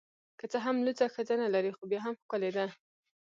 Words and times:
که 0.39 0.45
څه 0.51 0.57
هم 0.65 0.75
لوڅه 0.85 1.05
ښځه 1.15 1.33
نلري 1.43 1.71
خو 1.77 1.83
بیا 1.91 1.99
هم 2.05 2.13
ښکلې 2.21 2.51
ده 2.57 2.65